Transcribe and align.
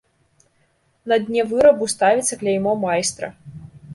На 1.11 1.17
дне 1.27 1.41
вырабу 1.51 1.89
ставіцца 1.95 2.39
кляймо 2.41 2.73
майстра. 2.87 3.27